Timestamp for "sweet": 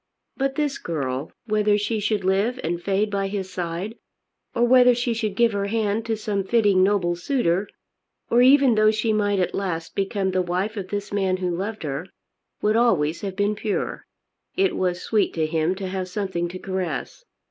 15.03-15.35